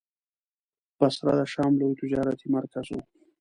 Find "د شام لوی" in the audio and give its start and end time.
1.39-1.93